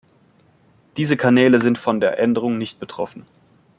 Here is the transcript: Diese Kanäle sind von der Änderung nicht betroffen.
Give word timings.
Diese 0.97 1.15
Kanäle 1.15 1.61
sind 1.61 1.77
von 1.77 1.99
der 1.99 2.17
Änderung 2.17 2.57
nicht 2.57 2.79
betroffen. 2.79 3.23